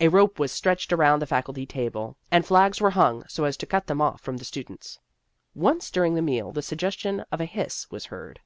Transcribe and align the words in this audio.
A 0.00 0.08
rope 0.08 0.38
was 0.38 0.50
stretched 0.50 0.94
around 0.94 1.20
the 1.20 1.26
Faculty 1.26 1.66
table, 1.66 2.16
and 2.30 2.46
flags 2.46 2.80
were 2.80 2.92
hung 2.92 3.26
so 3.28 3.44
as 3.44 3.54
to 3.58 3.66
cut 3.66 3.86
them 3.86 4.00
off 4.00 4.18
from 4.22 4.38
the 4.38 4.44
students. 4.46 4.98
Once 5.54 5.90
during 5.90 6.14
the 6.14 6.22
meal 6.22 6.52
the 6.52 6.62
suggestion 6.62 7.22
of 7.30 7.38
a 7.42 7.44
hiss 7.44 7.86
was 7.90 8.06
heard. 8.06 8.40